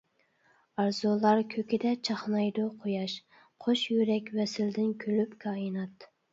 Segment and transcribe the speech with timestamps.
[0.83, 3.19] ئارزۇلار كۆكىدە چاقنايدۇ قۇياش،
[3.67, 6.13] قوش يۈرەك ۋەسلىدىن كۈلۈپ كائىنات.